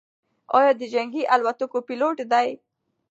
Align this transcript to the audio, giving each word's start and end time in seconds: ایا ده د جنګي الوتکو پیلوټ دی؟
ایا 0.57 0.71
ده 0.73 0.77
د 0.81 0.83
جنګي 0.93 1.23
الوتکو 1.33 1.77
پیلوټ 1.87 2.17
دی؟ 2.31 2.49